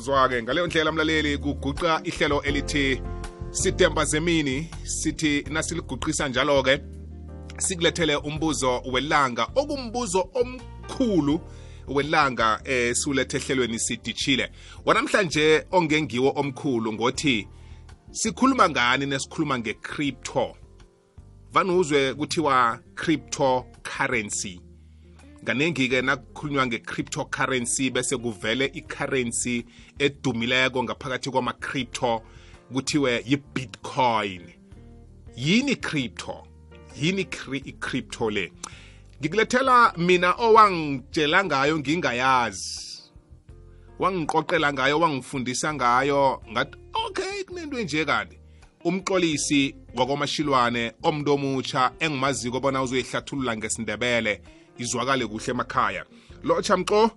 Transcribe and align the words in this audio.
zwake 0.00 0.42
ngaleyo 0.42 0.66
ndlela 0.66 0.92
mlaleli 0.92 1.38
kuguqa 1.38 2.00
ihlelo 2.04 2.42
elithi 2.42 3.02
sitemba 3.50 4.04
zemini 4.04 4.70
sithi 4.84 5.44
nasiliguqisa 5.50 6.28
njalo-ke 6.28 6.80
sikulethele 7.58 8.16
umbuzo 8.16 8.82
welanga 8.92 9.48
okumbuzo 9.54 10.30
omkhulu 10.34 11.40
welanga 11.88 12.60
eh 12.64 12.94
siulethe 12.94 13.36
ehlelweni 13.36 13.78
sidishile. 13.78 14.50
Wanamhlanje 14.84 15.66
ongengiwo 15.70 16.32
omkhulu 16.36 16.92
ngothi 16.92 17.48
sikhuluma 18.10 18.68
ngani 18.68 19.06
nesikhuluma 19.06 19.58
nge-crypto? 19.58 20.56
Vanuzwe 21.52 22.14
kuthiwa 22.14 22.78
cryptocurrency. 22.94 24.69
Kaningi-ke 25.44 26.02
nakukhulunywa 26.02 26.66
nge-cryptocurrency 26.66 27.90
bese 27.90 28.16
kuvele 28.16 28.70
i-currency 28.74 29.64
edumileko 29.98 30.84
ngaphakathi 30.84 31.30
kwama-crypto 31.30 32.22
kuthiwe 32.72 33.24
yi-bitcoin. 33.26 34.42
Yini 35.36 35.76
crypto 35.76 36.50
yini 36.96 37.26
i-crypto 37.64 38.30
le? 38.30 38.52
Ngikulethela 39.20 39.92
mina 39.96 40.32
owangitshela 40.32 41.44
ngayo 41.44 41.78
ngingayazi. 41.78 43.02
Wangiqoqela 43.98 44.72
ngayo 44.72 45.00
wangifundisa 45.00 45.74
ngayo 45.74 46.42
ngathi 46.52 46.78
okay 46.94 47.44
kunento 47.44 47.78
enje 47.78 48.04
kanti. 48.04 48.38
Umxolisi 48.84 49.74
wakwamashilwane 49.94 50.92
omntu 51.02 51.32
omutsha 51.32 51.92
engimaziko 52.00 52.60
bona 52.60 52.82
uzoyihlathulula 52.82 53.56
ngesindebele 53.56 54.42
izwakale 54.82 55.26
kuhle 55.26 55.50
emakhaya. 55.50 56.04
Lotsha 56.42 56.76
mxo. 56.76 57.10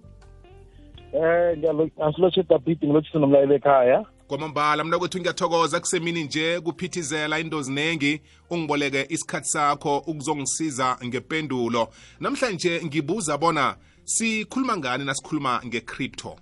Eh 1.14 1.58
ngiyalotshe 1.58 2.44
dabhidi 2.44 2.88
ngilotshise 2.88 3.20
nomlayelo 3.20 3.56
ekhaya. 3.56 4.06
Kwamambala 4.28 4.84
mna 4.84 5.00
kwethu 5.00 5.20
ngiyathokoza 5.20 5.80
kusemini 5.80 6.24
nje 6.24 6.60
kuphithizela 6.62 7.40
into 7.40 7.62
zinengi 7.62 8.22
ungiboleke 8.50 9.06
isikhathi 9.10 9.48
sakho 9.48 9.98
ukuzongisiza 9.98 10.98
ngempendulo 11.06 11.88
namhlanje 12.20 12.82
ngibuza 12.86 13.38
bona 13.38 13.76
sikhuluma 14.04 14.78
ngani 14.78 15.06
nasikhuluma 15.06 15.62
nge-crypto? 15.66 16.36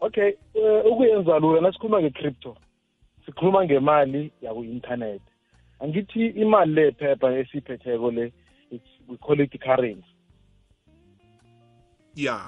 Okay 0.00 0.32
uh, 0.54 0.92
ukuyenza 0.92 1.38
lula 1.38 1.60
nasikhuluma 1.60 2.02
nge-crypto. 2.02 2.56
Sikhuluma 3.26 3.64
ngemali 3.64 4.32
yaku-internet 4.42 5.22
angithi 5.80 6.26
imali 6.26 6.72
le 6.74 6.92
phepha 6.92 7.38
esiyiphetheko 7.38 8.10
le 8.10 8.32
we 9.08 9.16
call 9.16 9.40
it 9.40 9.60
currency. 9.60 10.14
Yeah 12.14 12.46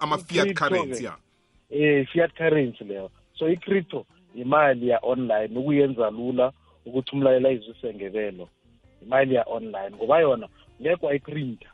ama-fiat 0.00 0.54
currency 0.56 1.04
yeah. 1.04 1.16
eh 1.70 2.06
fiat 2.12 2.34
currency 2.34 2.84
leyo. 2.84 3.10
So 3.38 3.48
i-crypto 3.48 4.06
imali 4.34 4.88
ya-online 4.88 5.58
ukuyenza 5.58 6.10
lula 6.10 6.52
ukuthi 6.86 7.10
umlayela 7.12 7.50
izwise 7.50 7.94
ngebelo 7.94 8.48
imali 9.02 9.34
ya-online 9.34 9.96
ngoba 9.96 10.20
yona 10.20 10.48
ngeke 10.80 11.06
wayiprinta 11.06 11.68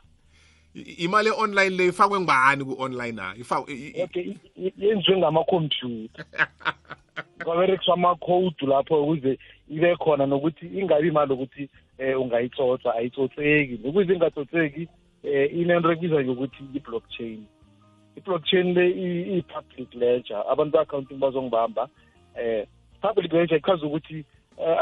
imali 0.97 1.29
e-online 1.29 1.69
le 1.69 1.85
ifakwe 1.87 2.19
ngubani 2.19 2.65
ku-online 2.65 3.11
na? 3.11 3.35
Okay 4.03 4.35
yenziwe 4.77 5.17
ngamakhompyutha 5.17 6.25
kwaberekiswa 7.43 7.93
ama-code 7.93 8.65
lapho 8.67 9.03
ukuze 9.03 9.39
ibe 9.69 9.95
khona 9.95 10.25
nokuthi 10.25 10.65
ingabi 10.65 11.07
imali 11.07 11.33
ukuthi 11.33 11.69
um 11.99 12.21
ungayitsotsa 12.21 12.95
ayitsotseki 12.95 13.79
nokuze 13.83 14.13
ingatsotseki 14.13 14.87
um 15.23 15.59
inento 15.59 15.91
ekubizwa 15.91 16.23
ngokuthi 16.23 16.63
i-blockchain. 16.75 17.45
I-blockchain 18.17 18.73
le 18.73 18.85
i-public 19.37 19.93
ledger. 19.93 20.43
Abantu 20.49 20.71
be-accounting 20.71 21.19
bazongibamba 21.19 21.89
eh 22.35 22.65
public 23.01 23.33
ledger 23.33 23.57
ichaza 23.57 23.85
ukuthi 23.85 24.25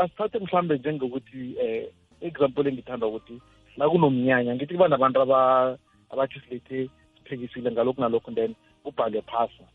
asithathe 0.01 0.39
mhlambe 0.39 0.77
njengokuthi 0.77 1.55
eh 1.59 1.89
example 2.21 2.67
engithanda 2.67 3.07
ukuthi 3.07 3.41
la 3.77 3.89
kunomnyanya 3.89 4.55
ngithi 4.55 4.73
kuba 4.73 4.87
nabantu 4.87 5.21
abathi 5.21 6.39
silethe 6.39 6.89
siphekisile 7.17 7.71
ngalokhu 7.71 8.01
nalokhu 8.01 8.31
then 8.35 8.55
kubhalwe 8.83 9.21
phasa. 9.21 9.65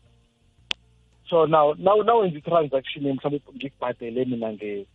So 1.29 1.45
now 1.45 1.73
now 1.77 2.03
nawenza 2.03 2.37
i-transaction 2.37 3.03
mhlawumbe 3.03 3.41
ngikubhadele 3.55 4.25
mina 4.25 4.53
nge 4.53 4.85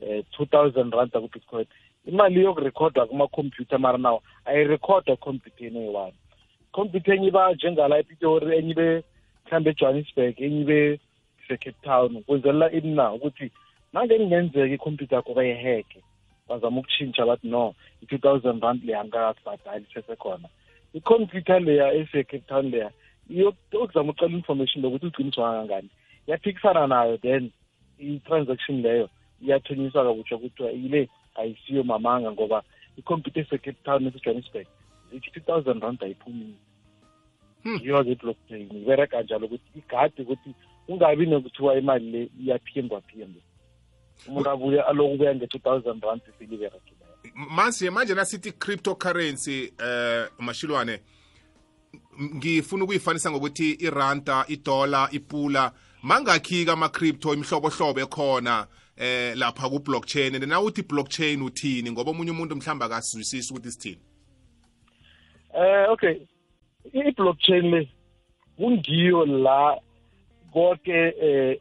eh 0.00 0.24
2000 0.38 0.90
rand 0.96 1.12
ku-bitcoin 1.12 1.66
imali 2.06 2.44
yokurekhodwa 2.44 3.06
kuma-computer 3.06 3.78
mara 3.78 3.98
naw 3.98 4.18
ayirekhodwa 4.44 5.14
ekhompyutheni 5.14 5.78
eyi-one. 5.78 6.16
Computer 6.72 7.14
enye 7.14 7.28
iba 7.28 7.52
njengala 7.52 7.98
epitori 7.98 8.58
enye 8.58 8.70
ibe 8.70 8.88
mhlawumbe 9.44 9.70
ejohannesburg 9.70 10.40
enye 10.40 10.60
ibe 10.60 11.00
se-cape 11.48 11.80
town 11.82 12.22
kwenzelela 12.22 12.72
ini 12.72 12.94
na 12.94 13.12
ukuthi 13.12 13.50
nange 13.92 14.18
kungenzeka 14.18 14.74
ikhompyutha 14.74 15.16
yakho 15.16 15.34
bayiheke 15.34 16.00
bazama 16.48 16.80
ukutshintsha 16.80 17.26
bathi 17.26 17.48
no 17.48 17.74
i-two 18.02 18.18
thousand 18.18 18.62
rand 18.62 18.84
leya 18.84 19.00
angikakubhadali 19.00 19.86
sesekhona 19.94 20.48
ikhompyutha 20.94 21.58
leya 21.58 21.92
ese-cape 21.92 22.46
town 22.48 22.70
leya 22.70 22.90
yokuzama 23.28 24.12
ucela 24.12 24.32
information 24.32 24.82
lokuthi 24.82 25.06
uqiniswa 25.06 25.52
kangangani. 25.52 25.90
Yaphikisana 26.26 26.86
nayo 26.86 27.16
then 27.20 27.50
i-transaction 27.98 28.82
leyo. 28.82 29.08
Iyathonyiswa 29.42 30.04
kakutsho 30.04 30.38
kuthiwa 30.38 30.72
ile 30.72 31.08
ayisiyo 31.34 31.84
mamanga 31.84 32.32
ngoba 32.32 32.62
ikhompyutha 32.96 33.40
esecape 33.40 33.78
town 33.84 34.06
ese-johannesburg 34.06 34.66
ithi 35.12 35.30
two 35.30 35.40
thousand 35.40 35.82
rand 35.82 36.02
ayiphumile. 36.02 36.54
Yiyo-ke 37.64 38.12
i-blockchain 38.12 38.68
ibereka 38.76 39.22
njalo 39.22 39.46
ukuthi 39.46 39.78
igade 39.78 40.22
ukuthi 40.22 40.54
ungabi 40.88 41.26
nokuthiwa 41.26 41.78
imali 41.78 42.10
le 42.10 42.30
iyaphingwa 42.40 43.00
phingwa 43.00 43.42
umuntu 44.26 44.50
abuye 44.50 44.82
aloku 44.82 45.14
ubuya 45.14 45.34
nge-two 45.34 45.58
thousand 45.58 46.02
rand 46.02 46.20
seliberekileyo 46.38 46.98
manje 47.50 47.90
manje 47.90 48.14
nasithi 48.14 48.52
cryptocurrency 48.52 49.72
eh 49.78 50.28
mashilwane 50.38 51.00
ngifuna 52.34 52.84
ukuyifanisa 52.84 53.30
ngokuthi 53.30 53.70
iranta 53.72 54.44
idola 54.48 55.08
ipula 55.10 55.72
mangakhi 56.02 56.64
ka 56.64 56.72
ama-crypto 56.72 57.34
imihlobohlobo 57.34 58.00
ekhona 58.00 58.66
eh 58.98 59.36
lapha 59.36 59.68
ku-blockchain. 59.70 60.34
And 60.34 60.44
nawuthi 60.44 60.82
blockchain 60.82 61.42
uthini? 61.42 61.90
Ngoba 61.90 62.10
omunye 62.10 62.30
umuntu 62.30 62.56
mhlawumbe 62.56 62.84
akasizwisisi 62.84 63.52
ukuthi 63.52 63.70
sithini 63.70 64.00
eh 65.54 65.90
okay. 65.90 66.16
I-blockchain 66.92 67.70
le 67.70 67.88
kungiyo 68.56 69.26
la 69.26 69.80
konke 70.52 71.14
eh 71.20 71.60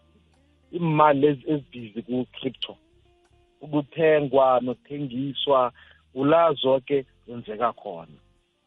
imali 0.71 1.27
ezibhizi 1.27 2.01
ku-crypto. 2.01 2.77
Ukuthengwa 3.61 4.59
nokuthengiswa 4.61 5.71
kula 6.13 6.53
zonke 6.53 7.05
kwenzeka 7.25 7.73
khona. 7.73 8.17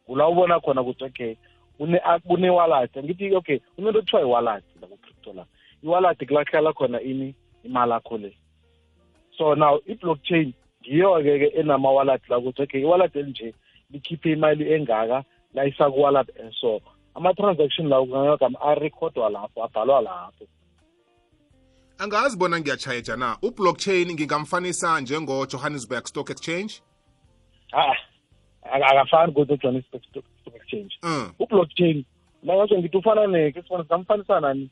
Kula 0.05 0.27
ubona 0.27 0.59
khona 0.59 0.81
ukuthi 0.81 1.03
okay 1.03 1.35
kune-wallet. 2.27 2.97
Angithi 2.97 3.35
okay 3.35 3.59
kunento 3.75 4.01
kuthiwa 4.01 4.21
i-wallet 4.21 4.63
la 4.81 4.87
ku-crypto 4.87 5.33
la 5.33 5.45
i-wallet 5.83 6.27
kulahlala 6.27 6.73
khona 6.73 7.01
ini 7.01 7.35
imali 7.63 7.93
akho 7.93 8.17
le. 8.17 8.37
So 9.37 9.55
now 9.55 9.79
i-blockchain 9.87 10.53
ngiyo-ke 10.81 11.39
ke 11.39 11.47
enama-wallet 11.59 12.21
la 12.29 12.37
ukuthi 12.37 12.61
okay 12.61 12.81
i-wallet 12.81 13.15
elinje 13.15 13.53
likhiphe 13.91 14.31
imali 14.31 14.73
engaka 14.73 15.23
la 15.53 15.65
isaku-wallet 15.65 16.27
so 16.61 16.81
ama-transaction 17.15 17.87
lawo 17.87 18.05
kungagama 18.05 18.61
arekhodwa 18.61 19.29
lapho 19.29 19.63
abhalwa 19.63 20.01
lapho. 20.01 20.45
Angazi 21.97 22.37
bona 22.37 22.59
ngiyatshayeja 22.59 23.15
na? 23.15 23.37
Ublockchain 23.41 24.13
ngingamfanisa 24.13 25.01
njengo-johannesburg 25.01 26.07
stock 26.07 26.29
exchange? 26.29 26.81
Ah 27.73 27.95
akafani 28.63 29.33
kodwa 29.33 29.57
johannesburg 29.57 30.03
stock 30.03 30.55
exchange. 30.55 30.97
Mm. 31.03 31.31
ublockchain 31.39 32.05
nangatsho 32.43 32.79
ngithi 32.79 32.97
ufana 32.97 33.27
neke 33.27 33.61
sifana 33.61 33.83
singamfanisa 33.83 34.39
nani 34.39 34.69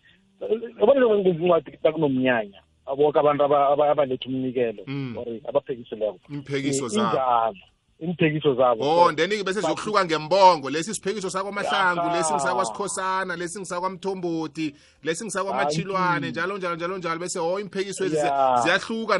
yabona 0.80 1.00
njengoba 1.00 1.18
ngenza 1.18 1.44
incwadi 1.44 1.78
kunomnyanya. 1.78 2.62
Aboke 2.92 3.20
abantu 3.20 3.44
abaletha 3.44 4.28
umnikelo. 4.30 4.84
Or 5.18 5.26
abaphekisileko 5.50 6.20
imphekiso 6.30 6.88
zabo. 6.88 7.10
injalo. 7.10 7.56
Imphekiso 8.02 8.56
zabo 8.56 8.82
oh 8.82 9.12
then 9.12 9.30
bese 9.44 9.62
ziyokuhluka 9.62 10.06
ngembongo. 10.06 10.70
Lesi 10.70 10.94
siphekiso 10.94 11.30
sakwamahlangu 11.30 12.10
lesi 12.16 12.34
ngisakwasikhosana 12.34 13.36
lesi 13.36 13.60
ngisakwamthombothi 13.60 14.76
lesi 15.04 15.26
ngisakwamachilwane 15.26 16.30
njalo 16.30 16.58
njalo 16.58 16.76
njalo 16.76 16.98
njalo. 16.98 17.20
Bese 17.20 17.40
oh 17.40 17.60
imphekiso 17.60 18.06
ezi 18.06 18.16
ziyahluka 18.64 19.18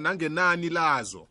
nangenani 0.00 0.68
lazo. 0.68 1.26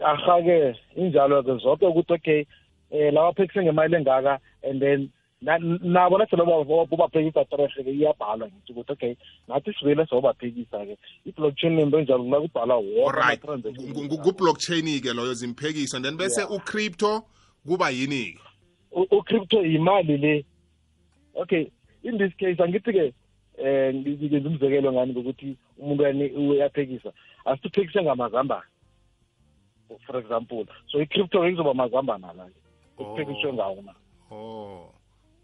Aha-ke 0.00 0.76
injalo-ke 0.96 1.56
zonke 1.58 1.86
ukuthi 1.86 2.12
okay 2.12 2.44
um 2.90 3.14
lawa 3.14 3.32
phekise 3.32 3.62
ngemali 3.62 3.96
engaka 3.96 4.38
and 4.62 4.80
then 4.80 5.10
nabo 5.42 6.18
nasele 6.18 6.44
bobaphekisa 6.44 7.44
trehe-ke 7.44 7.90
iyabhalwa 7.90 8.48
ngithi 8.48 8.72
ukuthi 8.72 8.92
okay 8.92 9.16
nathi 9.48 9.74
sivele 9.74 10.06
sobaphekisa-ke 10.06 10.96
i-blockchain 11.26 11.76
lento 11.76 11.98
enjalo 11.98 12.24
la 12.30 12.40
kubhalwa 12.40 12.76
alright 13.06 13.40
ku-blockchain-ke 14.22 15.12
loyo 15.12 15.34
zimphekiso 15.34 16.00
then 16.00 16.16
bese 16.16 16.44
u-crypto 16.44 17.24
kuba 17.66 17.90
yini-ke? 17.90 18.38
U-crypto 18.92 19.62
yimali 19.64 20.16
le. 20.18 20.44
Okay 21.34 21.70
in 22.02 22.18
this 22.18 22.32
case 22.38 22.58
angithi-ke 22.58 23.12
um 23.58 23.98
ngenza 23.98 24.48
umzekelo 24.48 24.92
ngani 24.92 25.12
ngokuthi 25.12 25.56
umuntu 25.78 26.04
uyaphekisa. 26.50 27.12
Asithuphekise 27.44 28.02
ngamazambane 28.02 28.62
for 30.06 30.16
example. 30.16 30.66
So 30.90 31.00
i-crypto 31.00 31.48
izoba 31.48 31.74
mazambane 31.74 32.26
ala-ke 32.26 32.60
kuphekiswe 32.96 33.52
ngawo 33.52 33.82
na 33.82 33.94
oh. 34.30 34.94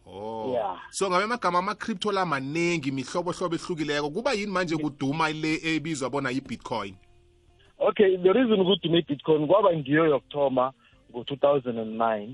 Oh. 0.09 0.53
Yeah. 0.53 0.77
so 0.91 1.09
ngabe 1.11 1.25
amagama 1.25 1.59
ama-crypto 1.59 2.13
la 2.13 2.25
maningi 2.27 2.91
mihlobohlobo 2.93 3.55
ehlukileko 3.57 4.11
kuba 4.11 4.33
yini 4.33 4.53
manje 4.53 4.77
kuduma 4.77 5.31
le 5.31 5.61
ebizwa 5.65 6.11
bona 6.11 6.31
yi-bitcoin? 6.31 6.95
Okay 7.79 8.17
the 8.17 8.33
reason 8.33 8.61
ukuthi 8.61 8.89
ne-bitcoin 8.89 9.47
kwaba 9.47 9.77
ngiyo 9.77 10.07
yokuthoma 10.07 10.73
ngo-2009 11.13 12.29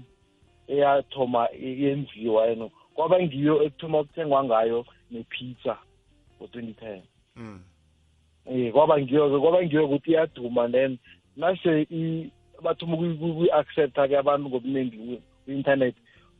eyathoma 0.68 1.48
i- 1.52 1.82
yenziwa 1.84 2.46
yeno 2.46 2.70
kwaba 2.94 3.22
ngiyo 3.22 3.62
ekuthoma 3.62 4.00
ukuthengwa 4.00 4.44
ngayo 4.44 4.86
nepizza 5.10 5.78
ngo-2010 6.40 7.00
mm. 7.36 7.60
eh 8.46 8.72
kwaba 8.72 9.00
ngiyo-ke 9.00 9.38
kwaba 9.40 9.62
ngiyo 9.64 9.84
ukuthi 9.84 10.10
iyaduma 10.10 10.68
then 10.68 10.98
nase 11.36 11.82
i- 11.90 12.30
bathoma 12.62 12.96
ukuyi- 12.96 13.12
ukuyi- 13.14 13.30
ukuyi-accepta-ke 13.32 14.16
abantu 14.18 14.48
ngobuningi 14.48 14.96
ku- 14.96 15.22
ku-internet. 15.44 15.94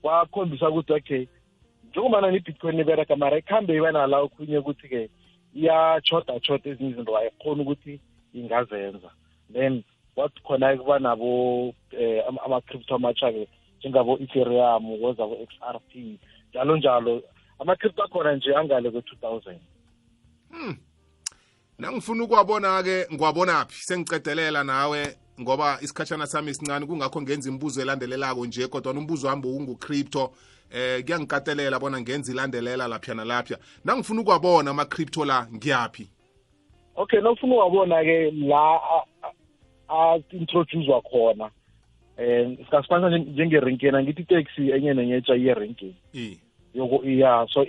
Kwakhombisa 0.05 0.69
ukuthi 0.71 0.93
okay 0.93 1.27
njengobana 1.91 2.31
ne-bitcoin 2.31 2.81
ibereka 2.81 3.17
mara 3.17 3.39
ikhambe 3.39 3.77
iba 3.77 3.93
nala 3.93 4.19
okhunye 4.21 4.59
ukuthi-ke 4.59 5.09
iyachoda-choda 5.57 6.71
ezinye 6.71 6.91
izinto 6.91 7.17
ayikhona 7.17 7.63
ukuthi 7.63 8.01
ingazenza. 8.35 9.11
Then 9.53 9.83
kwathi 10.15 10.41
khona 10.45 10.77
kuba 10.77 10.99
nabo 10.99 11.69
um 11.69 11.75
ama- 12.29 12.43
ama-crypto 12.45 12.95
amatsha-ke 12.95 13.49
njengabo-ethereum 13.81 14.85
kwezabo-x 15.01 15.51
r 15.61 15.81
p 15.89 16.19
njalo 16.51 16.77
njalo 16.77 17.23
ama-crypto 17.59 18.03
akhona 18.05 18.37
nje 18.37 18.55
angale 18.55 18.91
kwe-two 18.91 19.17
thousand. 19.17 19.61
Nangifuna 21.79 22.25
ukuwabona-ke 22.25 23.07
ngiwabonaphi 23.13 23.83
sengicedelela 23.83 24.65
nawe 24.65 25.17
ngoba 25.41 25.79
isikhatshana 25.83 26.27
sami 26.27 26.55
sincane 26.55 26.87
kungakho 26.87 27.23
ngenza 27.23 27.49
imibuzo 27.49 27.83
elandelelako 27.83 28.47
nje 28.47 28.67
kodwa 28.67 28.93
umbuzo 28.93 29.27
wami 29.29 29.47
ungu-crypto 29.47 30.31
eh 30.71 31.05
kuyangikatelela 31.05 31.79
bona 31.79 32.01
ngenza 32.01 32.33
ilandelela 32.33 32.89
lapha. 32.89 33.15
Nalapha 33.15 33.59
nangifuna 33.85 34.21
ukwabona 34.21 34.71
ama-crypto 34.71 35.25
la 35.25 35.47
ngiyaphi? 35.55 36.09
Okay 36.97 37.21
nokufuna 37.21 37.55
ukwabona-ke 37.55 38.31
la 38.31 38.81
a-introducewa 39.89 41.03
khona. 41.03 41.51
Um 42.19 42.57
sikasifanisa 42.57 43.19
njengerenkeni 43.19 43.97
angithi 43.97 44.23
itaxi 44.23 44.71
enye 44.71 44.95
nenye 44.95 45.15
etsha 45.17 45.37
iyerenkeni 45.37 45.97
i 46.15 46.39
yoko 46.75 47.05
ya 47.05 47.47
so 47.53 47.67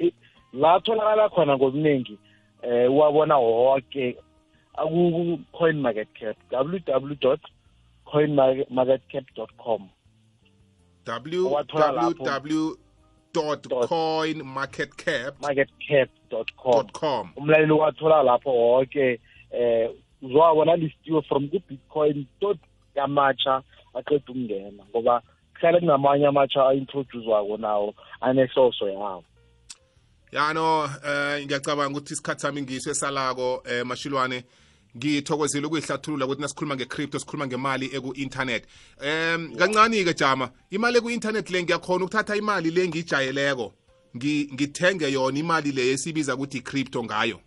la 0.54 0.80
tholakala 0.80 1.30
khona 1.30 1.58
ngobuningi 1.58 2.20
um 2.64 2.94
uwabona 2.94 3.38
woke. 3.38 4.18
Aku-coin 4.78 5.80
market 5.80 6.08
cap 6.20 6.36
www 6.52 7.38
coin 8.16 8.36
market 8.70 9.02
cap 9.12 9.26
com. 9.58 9.90
Owathola 11.06 11.92
lapho. 11.92 12.24
www 12.24 12.76
coin 13.88 14.42
market 14.44 14.96
cap 14.96 15.36
market 15.42 15.70
cap 15.88 16.10
com. 16.56 16.88
com. 16.94 17.34
Umlaleli 17.36 17.72
wathola 17.72 18.24
lapho 18.24 18.50
wonke 18.50 19.20
eh 19.52 19.90
uzowabona 20.22 20.76
listiwe 20.76 21.22
from 21.28 21.50
ku-bitcoin 21.50 22.26
tot 22.40 22.58
yamatsha 22.96 23.62
aqeda 23.94 24.24
ukungena 24.32 24.84
ngoba 24.90 25.22
kuhlale 25.54 25.80
kunamanye 25.80 26.28
amatsha 26.28 26.68
a-introducewako 26.70 27.58
nawo 27.58 27.94
anehloso 28.22 28.88
yawo. 28.88 29.24
Yano 30.32 30.90
eh 31.08 31.46
ngiyacabanga 31.46 31.98
ukuthi 31.98 32.14
isikhathi 32.14 32.42
sami 32.42 32.62
ngiso 32.62 32.92
esalako 32.92 33.64
eh 33.66 33.86
mashilwane. 33.86 34.44
Ngithokozile 34.98 35.68
ukuyihlathulula 35.68 36.26
ukuthi 36.26 36.42
nasikhuluma 36.42 36.76
nge-crypto 36.76 37.20
sikhuluma 37.20 37.48
ngemali 37.48 37.86
eku-internet. 37.86 38.64
Em 39.02 39.56
kancane-ke 39.56 40.14
jama? 40.14 40.50
Imali 40.72 40.98
eku-internet 40.98 41.50
le 41.50 41.64
ngiyakhona 41.64 42.06
ukuthatha 42.06 42.36
imali 42.36 42.72
le 42.72 42.88
ngiyijayeleko 42.88 43.74
ngi- 44.16 44.54
ngithenge 44.54 45.12
yona 45.12 45.40
imali 45.40 45.72
le 45.72 45.92
esibiza 45.92 46.36
ukuthi 46.36 46.58
i-crypto 46.58 47.04
ngayo. 47.04 47.40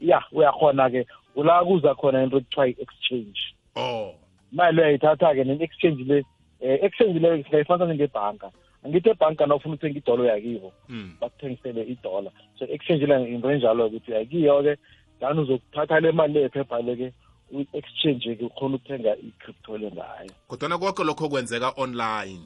Ya 0.00 0.22
uyakhona-ke. 0.32 1.06
Kula 1.34 1.64
kuza 1.64 1.94
khona 1.94 2.22
into 2.22 2.36
ekuthiwa 2.36 2.68
i-exchange. 2.68 3.40
Oh. 3.76 4.14
Imali 4.52 4.80
uyayithatha-ke 4.80 5.44
ne-exchange 5.44 6.04
le 6.04 6.18
um 6.60 6.78
exchange 6.82 7.18
le 7.18 7.44
singayifanisa 7.44 7.86
njengebhanka. 7.86 8.50
Angithi 8.84 9.10
ebhanka 9.10 9.46
na 9.46 9.54
ufuna 9.54 9.74
uthenga 9.74 9.98
idolo 9.98 10.24
yakibo 10.24 10.72
mm. 10.88 11.16
bakuthengisele 11.20 11.82
idola 11.82 12.30
so 12.58 12.64
exchange 12.64 13.06
le 13.06 13.28
into 13.28 13.50
enjalo 13.50 13.86
ukuthi 13.86 14.12
yakiyo-ke 14.12 14.76
lani 15.20 15.40
uzokuthatha 15.40 16.00
le 16.00 16.12
mali 16.12 16.34
lephepha 16.34 16.82
le-ke 16.82 17.12
u-exchange-ke 17.52 18.44
ukhona 18.44 18.76
ukuthenga 18.76 19.16
i-crypto 19.16 19.78
le 19.78 19.90
ngayo. 19.90 20.30
Kodwana 20.48 20.78
konke 20.78 21.04
lokho 21.04 21.28
kwenzeka 21.28 21.72
online? 21.76 22.40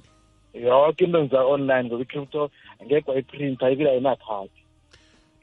Yoke 0.55 1.05
into 1.05 1.19
enza 1.19 1.45
online 1.45 1.89
ngoba 1.89 2.03
i-crypto 2.03 2.51
angeke 2.81 3.11
wayiprinta 3.11 3.71
ibile 3.71 3.91
ayinakhadi 3.91 4.65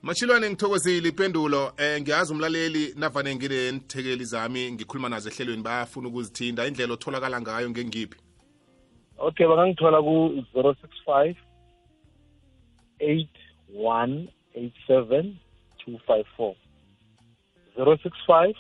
mashilwane 0.02 0.50
ngithokozile. 0.50 1.10
Ipendulo 1.10 1.74
eh 1.78 2.02
ngiyazi 2.02 2.34
umlaleli 2.34 2.94
navane 2.98 3.36
nginenthekeli 3.36 4.26
zami 4.26 4.72
ngikhuluma 4.72 5.10
nazo 5.10 5.30
ehlelweni 5.30 5.64
bayafuna 5.64 6.08
ukuzithinda 6.08 6.68
indlela 6.68 6.94
otholakala 6.94 7.42
ngayo 7.42 7.70
ngengiphi? 7.70 8.18
Okay 9.18 9.48
bangangithola 9.48 10.02
ku-zero 10.02 10.76
six 10.82 10.92
five 11.06 11.36
eight 13.00 13.36
one 13.74 14.28
eight 14.56 14.74
seven 14.88 15.38
two 15.86 16.00
five 16.08 16.26
four. 16.38 16.56
Zero 17.76 17.98
six 18.04 18.18
five 18.28 18.56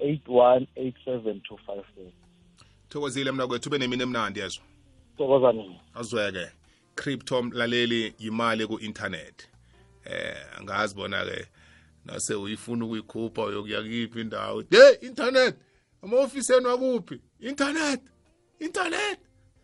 eight 0.00 0.28
one 0.28 0.66
eight 0.76 0.94
seven 1.04 1.40
two 1.40 1.58
five 1.66 1.84
four 1.94 2.12
thokozile 2.88 3.32
mna 3.32 3.46
kwethu 3.46 3.68
ube 3.68 3.78
nemini 3.78 4.02
emnandi 4.02 4.40
yezo 4.40 4.60
tokoza 5.18 5.52
nina 5.52 5.80
azweke. 5.94 6.46
Crypto 6.94 7.42
mlaleli 7.42 8.14
yimali 8.18 8.66
ku-internet. 8.66 9.48
Eh 10.04 10.58
angazi 10.58 10.94
bona-ke 10.94 11.46
nase 12.04 12.34
uyifuna 12.34 12.84
ukuyikhupha 12.84 13.44
uyokuya 13.44 13.82
kiphi 13.82 14.20
indawo. 14.20 14.64
Ye 14.70 14.98
internet! 15.00 15.56
Ama-ofiseni 16.02 16.66
wakuphi? 16.66 17.20
Internet! 17.40 18.00
Internet! 18.60 19.18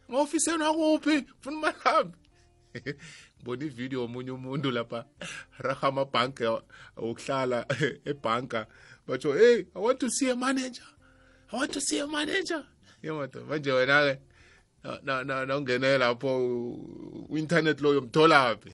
Ama-ofiseni 0.08 0.62
wakuphi? 0.62 1.24
Funa 1.40 1.56
imalami 1.56 2.12
ngibona 3.36 3.64
ividiyo 3.64 4.04
omunye 4.04 4.30
umuntu 4.30 4.70
lapha 4.70 5.04
raha 5.58 5.88
amabhanki 5.88 6.44
wokuhlala 6.96 7.66
ebhanka 8.04 8.66
batsho 9.06 9.32
hey 9.32 9.58
i 9.74 9.78
want 9.80 9.98
to 9.98 10.08
see 10.10 10.30
a 10.30 10.36
manager 10.36 10.84
i 11.52 11.56
want 11.56 11.72
to 11.72 11.80
see 11.80 11.98
a 12.00 12.06
manager 12.06 12.64
yemato 13.02 13.40
manje 13.48 13.72
wena-ke 13.72 14.18
na- 14.84 15.00
na- 15.02 15.24
na- 15.24 15.46
nawungene 15.46 15.98
lapho 15.98 16.30
u-internet 17.30 17.80
loyo 17.80 18.00
mtholaphi 18.00 18.70